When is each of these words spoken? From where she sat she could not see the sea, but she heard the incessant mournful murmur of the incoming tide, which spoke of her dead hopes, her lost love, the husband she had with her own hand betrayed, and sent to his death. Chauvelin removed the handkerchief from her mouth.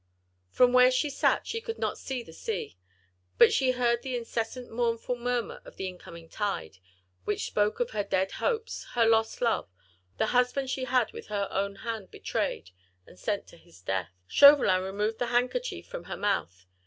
From 0.49 0.73
where 0.73 0.89
she 0.89 1.11
sat 1.11 1.45
she 1.45 1.61
could 1.61 1.77
not 1.77 1.95
see 1.95 2.23
the 2.23 2.33
sea, 2.33 2.75
but 3.37 3.53
she 3.53 3.73
heard 3.73 4.01
the 4.01 4.17
incessant 4.17 4.71
mournful 4.71 5.15
murmur 5.15 5.61
of 5.63 5.75
the 5.75 5.87
incoming 5.87 6.27
tide, 6.27 6.79
which 7.23 7.45
spoke 7.45 7.79
of 7.79 7.91
her 7.91 8.03
dead 8.03 8.31
hopes, 8.41 8.83
her 8.93 9.05
lost 9.05 9.41
love, 9.43 9.69
the 10.17 10.25
husband 10.33 10.71
she 10.71 10.85
had 10.85 11.11
with 11.11 11.27
her 11.27 11.47
own 11.51 11.75
hand 11.85 12.09
betrayed, 12.09 12.71
and 13.05 13.19
sent 13.19 13.45
to 13.45 13.57
his 13.57 13.79
death. 13.79 14.09
Chauvelin 14.25 14.81
removed 14.81 15.19
the 15.19 15.27
handkerchief 15.27 15.85
from 15.85 16.05
her 16.05 16.17
mouth. 16.17 16.65